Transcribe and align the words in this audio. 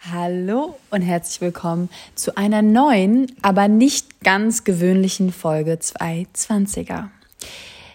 Hallo 0.00 0.78
und 0.90 1.02
herzlich 1.02 1.40
willkommen 1.40 1.90
zu 2.14 2.36
einer 2.36 2.62
neuen, 2.62 3.32
aber 3.42 3.66
nicht 3.66 4.20
ganz 4.22 4.62
gewöhnlichen 4.62 5.32
Folge 5.32 5.74
220er. 5.74 7.08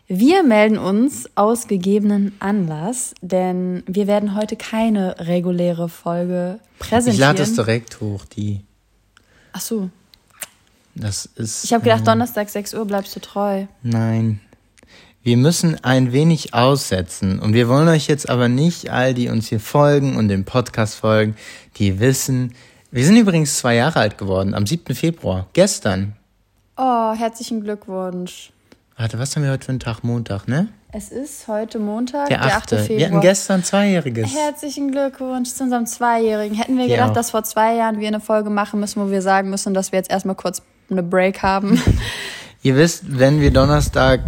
Wir 0.10 0.44
melden 0.44 0.78
uns 0.78 1.30
aus 1.36 1.68
gegebenen 1.68 2.36
Anlass, 2.40 3.16
denn 3.22 3.84
wir 3.88 4.06
werden 4.08 4.36
heute 4.36 4.58
keine 4.58 5.16
reguläre 5.18 5.88
Folge 5.88 6.60
präsentieren. 6.78 7.14
Ich 7.14 7.20
lade 7.20 7.42
es 7.42 7.56
direkt 7.56 8.02
hoch, 8.02 8.26
die. 8.26 8.66
Ach 9.54 9.62
so. 9.62 9.90
Das 10.96 11.26
ist. 11.26 11.64
Ich 11.64 11.72
habe 11.72 11.86
gedacht, 11.86 12.06
Donnerstag 12.06 12.50
6 12.50 12.74
Uhr 12.74 12.86
bleibst 12.86 13.16
du 13.16 13.22
treu. 13.22 13.66
Nein. 13.82 14.42
Wir 15.26 15.38
müssen 15.38 15.82
ein 15.86 16.12
wenig 16.12 16.54
aussetzen. 16.54 17.40
Und 17.40 17.54
wir 17.54 17.70
wollen 17.70 17.88
euch 17.88 18.08
jetzt 18.08 18.30
aber 18.30 18.50
nicht, 18.50 18.90
all 18.90 19.14
die 19.14 19.30
uns 19.30 19.48
hier 19.48 19.62
folgen 19.62 20.18
und 20.18 20.28
dem 20.28 20.44
Podcast 20.44 20.96
folgen, 20.96 21.36
die 21.78 22.02
wissen, 22.02 22.54
wir 22.92 23.06
sind 23.06 23.16
übrigens 23.16 23.58
zwei 23.58 23.76
Jahre 23.76 24.00
alt 24.02 24.18
geworden, 24.18 24.54
am 24.54 24.68
7. 24.68 24.94
Februar, 24.94 25.48
gestern. 25.54 26.14
Oh, 26.76 27.14
herzlichen 27.14 27.62
Glückwunsch. 27.62 28.52
Warte, 28.98 29.18
was 29.18 29.34
haben 29.36 29.44
wir 29.44 29.52
heute 29.52 29.66
für 29.66 29.72
einen 29.72 29.80
Tag? 29.80 30.04
Montag, 30.04 30.48
ne? 30.50 30.68
Es 30.92 31.10
ist 31.10 31.48
heute 31.48 31.80
Montag, 31.80 32.28
Der 32.28 32.40
der 32.40 32.56
8. 32.56 32.56
8. 32.56 32.70
Februar. 32.82 32.98
Wir 33.00 33.06
hatten 33.08 33.22
gestern 33.22 33.64
Zweijähriges. 33.64 34.30
Herzlichen 34.36 34.92
Glückwunsch 34.92 35.50
zu 35.54 35.64
unserem 35.64 35.86
Zweijährigen. 35.88 36.56
Hätten 36.58 36.78
wir 36.78 36.86
Ja. 36.86 36.98
gedacht, 36.98 37.16
dass 37.16 37.32
vor 37.32 37.44
zwei 37.44 37.76
Jahren 37.76 38.00
wir 38.00 38.10
eine 38.10 38.20
Folge 38.20 38.50
machen 38.50 38.80
müssen, 38.82 39.02
wo 39.02 39.10
wir 39.10 39.22
sagen 39.22 39.50
müssen, 39.50 39.74
dass 39.74 39.94
wir 39.94 39.98
jetzt 40.00 40.12
erstmal 40.12 40.36
kurz 40.36 40.62
eine 40.92 41.02
Break 41.02 41.42
haben. 41.42 41.82
Ihr 42.62 42.76
wisst, 42.76 43.18
wenn 43.18 43.40
wir 43.42 43.52
Donnerstag 43.52 44.22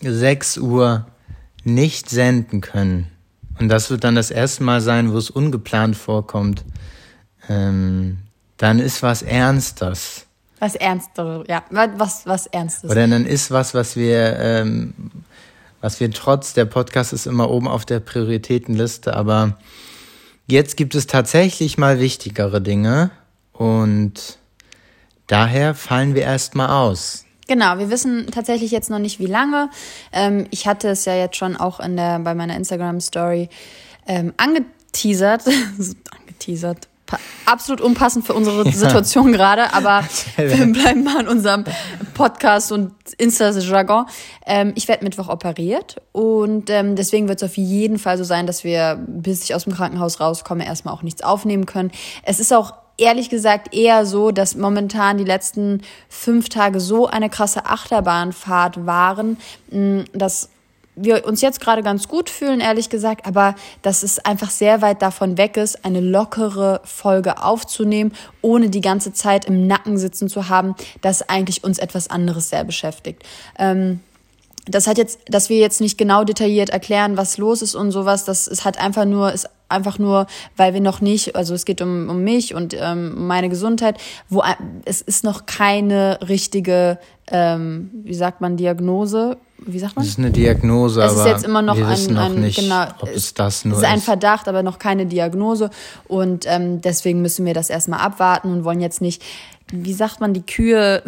6 0.00 0.58
Uhr 0.58 1.06
nicht 1.64 2.08
senden 2.08 2.60
können, 2.60 3.08
und 3.60 3.68
das 3.68 3.90
wird 3.90 4.04
dann 4.04 4.14
das 4.14 4.30
erste 4.30 4.64
Mal 4.64 4.80
sein, 4.80 5.12
wo 5.12 5.18
es 5.18 5.28
ungeplant 5.28 5.94
vorkommt, 5.94 6.64
ähm, 7.48 8.18
dann 8.56 8.78
ist 8.78 9.02
was 9.02 9.20
Ernstes. 9.22 10.26
Was 10.58 10.74
Ernstes, 10.74 11.44
ja, 11.46 11.62
was, 11.70 12.26
was 12.26 12.46
Ernstes. 12.46 12.90
Oder 12.90 13.06
dann 13.06 13.26
ist 13.26 13.50
was, 13.50 13.74
was 13.74 13.96
wir, 13.96 14.38
ähm, 14.38 14.94
was 15.82 16.00
wir 16.00 16.10
trotz 16.10 16.54
der 16.54 16.64
Podcast 16.64 17.12
ist 17.12 17.26
immer 17.26 17.50
oben 17.50 17.68
auf 17.68 17.84
der 17.84 18.00
Prioritätenliste, 18.00 19.14
aber 19.14 19.58
jetzt 20.46 20.78
gibt 20.78 20.94
es 20.94 21.06
tatsächlich 21.06 21.76
mal 21.76 22.00
wichtigere 22.00 22.62
Dinge 22.62 23.10
und 23.52 24.38
daher 25.26 25.74
fallen 25.74 26.14
wir 26.14 26.22
erstmal 26.22 26.70
aus. 26.70 27.26
Genau, 27.50 27.78
wir 27.78 27.90
wissen 27.90 28.28
tatsächlich 28.30 28.70
jetzt 28.70 28.90
noch 28.90 29.00
nicht, 29.00 29.18
wie 29.18 29.26
lange. 29.26 29.70
Ähm, 30.12 30.46
ich 30.52 30.68
hatte 30.68 30.86
es 30.86 31.04
ja 31.04 31.16
jetzt 31.16 31.34
schon 31.34 31.56
auch 31.56 31.80
in 31.80 31.96
der, 31.96 32.20
bei 32.20 32.32
meiner 32.32 32.54
Instagram-Story 32.54 33.48
ähm, 34.06 34.32
angeteasert. 34.36 35.42
angeteasert. 36.20 36.86
Pa 37.06 37.18
absolut 37.46 37.80
unpassend 37.80 38.24
für 38.24 38.34
unsere 38.34 38.70
Situation 38.72 39.32
gerade, 39.32 39.74
aber 39.74 40.04
wir 40.36 40.72
bleiben 40.72 41.02
mal 41.02 41.22
in 41.22 41.26
unserem 41.26 41.64
Podcast 42.14 42.70
und 42.70 42.92
Insta-Jargon. 43.18 44.06
Ähm, 44.46 44.72
ich 44.76 44.86
werde 44.86 45.02
Mittwoch 45.02 45.28
operiert 45.28 45.96
und 46.12 46.70
ähm, 46.70 46.94
deswegen 46.94 47.26
wird 47.26 47.42
es 47.42 47.50
auf 47.50 47.56
jeden 47.56 47.98
Fall 47.98 48.16
so 48.16 48.22
sein, 48.22 48.46
dass 48.46 48.62
wir, 48.62 49.04
bis 49.08 49.42
ich 49.42 49.56
aus 49.56 49.64
dem 49.64 49.72
Krankenhaus 49.72 50.20
rauskomme, 50.20 50.64
erstmal 50.64 50.94
auch 50.94 51.02
nichts 51.02 51.24
aufnehmen 51.24 51.66
können. 51.66 51.90
Es 52.22 52.38
ist 52.38 52.52
auch 52.52 52.74
ehrlich 53.00 53.30
gesagt 53.30 53.74
eher 53.74 54.06
so, 54.06 54.30
dass 54.30 54.54
momentan 54.54 55.18
die 55.18 55.24
letzten 55.24 55.82
fünf 56.08 56.48
Tage 56.48 56.80
so 56.80 57.06
eine 57.06 57.30
krasse 57.30 57.66
Achterbahnfahrt 57.66 58.86
waren, 58.86 59.38
mh, 59.70 60.04
dass 60.12 60.50
wir 60.96 61.24
uns 61.24 61.40
jetzt 61.40 61.60
gerade 61.60 61.82
ganz 61.82 62.08
gut 62.08 62.28
fühlen, 62.28 62.60
ehrlich 62.60 62.90
gesagt, 62.90 63.26
aber 63.26 63.54
dass 63.82 64.02
es 64.02 64.18
einfach 64.18 64.50
sehr 64.50 64.82
weit 64.82 65.02
davon 65.02 65.38
weg 65.38 65.56
ist, 65.56 65.84
eine 65.84 66.00
lockere 66.00 66.80
Folge 66.84 67.42
aufzunehmen, 67.42 68.12
ohne 68.42 68.70
die 68.70 68.80
ganze 68.80 69.12
Zeit 69.12 69.44
im 69.46 69.66
Nacken 69.66 69.96
sitzen 69.96 70.28
zu 70.28 70.48
haben, 70.48 70.74
dass 71.00 71.28
eigentlich 71.28 71.64
uns 71.64 71.78
etwas 71.78 72.10
anderes 72.10 72.50
sehr 72.50 72.64
beschäftigt. 72.64 73.22
Ähm, 73.58 74.00
das 74.66 74.86
hat 74.86 74.98
jetzt, 74.98 75.20
dass 75.26 75.48
wir 75.48 75.58
jetzt 75.58 75.80
nicht 75.80 75.96
genau 75.96 76.24
detailliert 76.24 76.70
erklären, 76.70 77.16
was 77.16 77.38
los 77.38 77.62
ist 77.62 77.74
und 77.74 77.92
sowas, 77.92 78.24
das 78.24 78.46
ist 78.46 78.64
hat 78.64 78.78
einfach 78.78 79.04
nur, 79.04 79.32
ist 79.32 79.48
einfach 79.70 79.98
nur, 79.98 80.26
weil 80.56 80.74
wir 80.74 80.80
noch 80.80 81.00
nicht, 81.00 81.36
also 81.36 81.54
es 81.54 81.64
geht 81.64 81.80
um, 81.82 82.08
um 82.08 82.22
mich 82.22 82.54
und 82.54 82.76
ähm, 82.78 83.26
meine 83.26 83.48
Gesundheit, 83.48 83.98
wo 84.28 84.42
es 84.84 85.00
ist 85.00 85.24
noch 85.24 85.46
keine 85.46 86.18
richtige, 86.28 86.98
ähm, 87.30 87.90
wie 88.04 88.14
sagt 88.14 88.40
man, 88.40 88.56
Diagnose, 88.56 89.36
wie 89.66 89.78
sagt 89.78 89.96
man? 89.96 90.04
Das 90.04 90.12
ist 90.12 90.18
eine 90.18 90.30
Diagnose, 90.30 91.02
Es 91.02 91.12
ist 91.12 91.18
aber 91.18 91.30
jetzt 91.30 91.44
immer 91.44 91.62
noch 91.62 91.76
wir 91.76 91.86
ein, 91.86 91.92
wissen 91.92 92.14
noch 92.14 92.30
ein 92.30 92.40
nicht, 92.40 92.58
genau, 92.58 92.86
ob 93.00 93.08
es 93.08 93.34
das 93.34 93.64
nur 93.64 93.76
es 93.76 93.82
ist 93.82 93.88
ein 93.88 93.98
ist. 93.98 94.04
Verdacht, 94.04 94.48
aber 94.48 94.62
noch 94.62 94.78
keine 94.78 95.06
Diagnose. 95.06 95.70
Und 96.08 96.46
ähm, 96.46 96.80
deswegen 96.80 97.22
müssen 97.22 97.44
wir 97.46 97.54
das 97.54 97.70
erstmal 97.70 98.00
abwarten 98.00 98.52
und 98.52 98.64
wollen 98.64 98.80
jetzt 98.80 99.00
nicht, 99.00 99.22
wie 99.72 99.92
sagt 99.92 100.20
man, 100.20 100.34
die 100.34 100.42
Kühe 100.44 101.02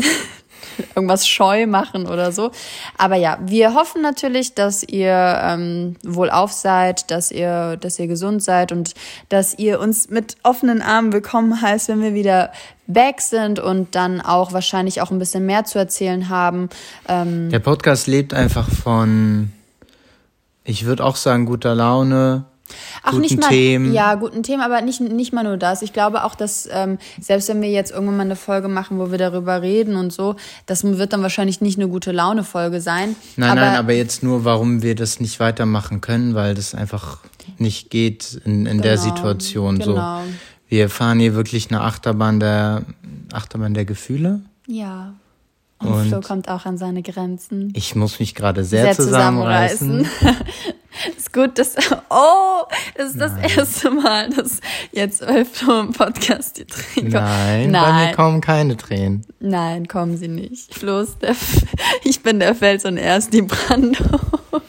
irgendwas 0.95 1.27
scheu 1.27 1.67
machen 1.67 2.07
oder 2.07 2.33
so. 2.33 2.51
Aber 2.99 3.17
ja, 3.17 3.39
wir 3.43 3.75
hoffen 3.75 4.03
natürlich, 4.03 4.55
dass 4.55 4.83
ihr 4.83 5.41
ähm, 5.43 5.97
wohlauf 6.05 6.53
seid, 6.53 7.11
dass 7.11 7.31
ihr, 7.31 7.77
dass 7.77 7.99
ihr 7.99 8.07
gesund 8.07 8.43
seid 8.43 8.73
und 8.73 8.95
dass 9.29 9.59
ihr 9.59 9.81
uns 9.81 10.11
mit 10.11 10.37
offenen 10.43 10.83
Armen 10.83 11.13
willkommen 11.13 11.61
heißt, 11.61 11.89
wenn 11.89 12.03
wir 12.03 12.15
wieder 12.15 12.53
back 12.87 13.21
sind 13.21 13.59
und 13.59 13.95
dann 13.95 14.21
auch 14.21 14.53
wahrscheinlich 14.53 15.01
auch 15.01 15.11
ein 15.11 15.19
bisschen 15.19 15.47
mehr 15.47 15.65
zu 15.65 15.79
erzählen 15.79 16.29
haben. 16.29 16.69
Ähm, 17.09 17.51
Der 17.51 17.61
Podcast 17.61 18.07
lebt 18.07 18.35
einfach 18.35 18.69
von, 18.69 19.53
ich 20.65 20.85
würde 20.85 21.05
auch 21.05 21.17
sagen, 21.17 21.47
guter 21.47 21.75
Laune, 21.75 22.45
Ach, 23.03 23.11
guten 23.11 23.23
nicht 23.23 23.41
mal, 23.41 23.49
Themen. 23.49 23.93
Ja, 23.93 24.15
guten 24.15 24.43
Themen, 24.43 24.63
aber 24.63 24.81
nicht, 24.81 25.01
nicht 25.01 25.33
mal 25.33 25.45
nur 25.45 25.57
das. 25.57 25.83
Ich 25.83 25.93
glaube 25.93 26.25
auch, 26.25 26.35
dass 26.35 26.69
ähm, 26.73 26.99
selbst 27.21 27.49
wenn 27.49 27.61
wir 27.63 27.71
jetzt 27.71 27.91
irgendwann 27.91 28.17
mal 28.17 28.23
eine 28.25 28.37
Folge 28.37 28.69
machen, 28.69 28.99
wo 28.99 29.11
wir 29.11 29.19
darüber 29.19 29.63
reden 29.63 29.97
und 29.97 30.13
so, 30.13 30.37
das 30.67 30.85
wird 30.85 31.13
dann 31.13 31.23
wahrscheinlich 31.23 31.61
nicht 31.61 31.79
eine 31.79 31.89
gute 31.89 32.13
Laune-Folge 32.13 32.81
sein. 32.81 33.17
Nein, 33.37 33.51
aber, 33.51 33.61
nein, 33.61 33.77
aber 33.77 33.93
jetzt 33.93 34.23
nur, 34.23 34.45
warum 34.45 34.83
wir 34.83 34.95
das 34.95 35.21
nicht 35.21 35.41
weitermachen 35.41 36.01
können, 36.01 36.35
weil 36.35 36.55
das 36.55 36.75
einfach 36.75 37.19
nicht 37.59 37.91
geht 37.91 38.41
in, 38.45 38.67
in 38.67 38.83
der 38.83 38.97
Genau, 38.97 39.15
Situation. 39.15 39.79
genau. 39.79 40.21
So, 40.23 40.33
wir 40.69 40.89
fahren 40.89 41.19
hier 41.21 41.35
wirklich 41.35 41.71
eine 41.71 41.81
Achterbahn 41.83 42.41
der 42.41 42.83
Achterbahn 43.33 43.75
der 43.75 43.85
Gefühle. 43.85 44.41
Ja. 44.67 45.15
Und, 45.79 45.89
Und- 45.93 46.09
Flo 46.09 46.21
kommt 46.21 46.49
auch 46.49 46.65
an 46.65 46.79
seine 46.79 47.03
Grenzen. 47.03 47.73
Ich 47.75 47.97
muss 47.97 48.21
mich 48.21 48.35
gerade 48.35 48.63
sehr, 48.65 48.85
Sehr 48.85 48.95
zusammenreißen. 49.05 50.07
ist 51.33 51.35
gut, 51.35 51.59
dass, 51.59 51.77
oh, 52.11 52.63
das 52.97 53.11
ist 53.11 53.21
das 53.21 53.33
erste 53.57 53.91
Mal, 53.91 54.31
dass 54.31 54.61
jetzt 54.93 55.25
Flo 55.53 55.81
im 55.81 55.93
Podcast 55.93 56.59
die 56.59 56.65
Tränen 56.67 57.13
kommen. 57.13 57.25
Nein, 57.25 57.73
bei 57.73 57.81
mir 57.81 57.93
Nein, 57.93 58.15
kommen 58.17 58.41
keine 58.41 58.77
Tränen. 58.77 59.27
nein, 59.41 59.89
kommen 59.89 60.17
sie 60.17 60.29
nicht. 60.29 60.71
Ist 60.83 61.23
der, 61.23 61.31
F- 61.31 61.65
ich 62.05 62.23
bin 62.23 62.39
der 62.41 62.55
Fels 62.55 62.85
und 62.85 62.97
er 62.99 63.17
ist 63.17 63.33
die 63.33 63.43
Brandung. 63.43 64.21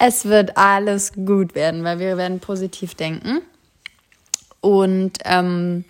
Es 0.00 0.26
wird 0.26 0.56
alles 0.56 1.12
gut 1.12 1.56
werden, 1.56 1.82
weil 1.82 1.98
wir 1.98 2.16
werden 2.16 2.38
positiv 2.38 2.94
denken. 2.94 3.40
Und 4.60 5.14
ähm, 5.24 5.84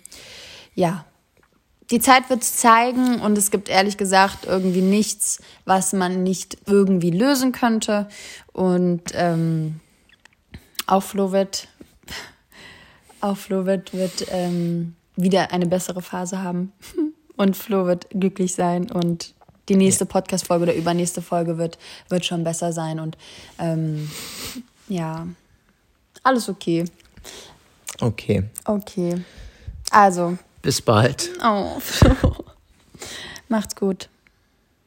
ja, 0.73 1.05
die 1.91 1.99
Zeit 1.99 2.29
wird 2.29 2.43
es 2.43 2.57
zeigen 2.57 3.19
und 3.21 3.37
es 3.37 3.51
gibt 3.51 3.69
ehrlich 3.69 3.97
gesagt 3.97 4.45
irgendwie 4.45 4.81
nichts, 4.81 5.41
was 5.65 5.93
man 5.93 6.23
nicht 6.23 6.57
irgendwie 6.67 7.11
lösen 7.11 7.51
könnte. 7.51 8.07
Und 8.53 9.03
ähm, 9.13 9.79
auch 10.85 11.01
Flo 11.01 11.31
wird, 11.31 11.67
auch 13.21 13.37
Flo 13.37 13.65
wird, 13.65 13.93
wird 13.93 14.27
ähm, 14.29 14.95
wieder 15.15 15.51
eine 15.51 15.65
bessere 15.65 16.01
Phase 16.01 16.41
haben. 16.41 16.71
Und 17.37 17.55
Flo 17.55 17.85
wird 17.85 18.09
glücklich 18.09 18.53
sein 18.53 18.91
und 18.91 19.33
die 19.69 19.77
nächste 19.77 20.05
Podcast-Folge 20.05 20.63
oder 20.63 20.75
übernächste 20.75 21.21
Folge 21.21 21.57
wird, 21.57 21.79
wird 22.09 22.25
schon 22.25 22.43
besser 22.43 22.73
sein. 22.73 22.99
Und 22.99 23.17
ähm, 23.59 24.11
ja, 24.89 25.25
alles 26.21 26.49
okay. 26.49 26.83
Okay, 28.01 28.43
Okay. 28.65 29.23
Also, 29.89 30.37
bis 30.61 30.81
bald. 30.81 31.29
oh. 31.43 31.81
Macht's 33.49 33.75
gut. 33.75 34.09